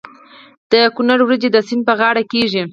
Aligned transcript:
د 0.71 0.73
کونړ 0.95 1.19
وریجې 1.23 1.49
د 1.51 1.57
سیند 1.67 1.83
په 1.87 1.93
غاړه 1.99 2.23
کیږي. 2.31 2.61